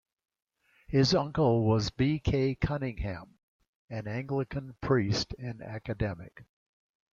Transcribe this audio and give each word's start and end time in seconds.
His 0.87 1.13
uncle 1.13 1.63
was 1.63 1.91
B. 1.91 2.17
K. 2.17 2.55
Cunningham, 2.55 3.37
an 3.87 4.07
Anglican 4.07 4.73
priest 4.81 5.35
and 5.37 5.61
academic. 5.61 6.43